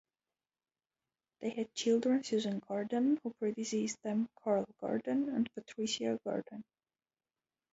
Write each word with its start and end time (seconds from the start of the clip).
They 1.41 1.51
had 1.51 1.75
children 1.75 2.23
Susan 2.23 2.57
Gordon, 2.67 3.19
who 3.21 3.33
predeceased 3.39 4.01
them, 4.01 4.29
Carol 4.43 4.65
Gordon, 4.79 5.29
and 5.29 5.47
Patricia 5.53 6.19
Gordon. 6.23 6.63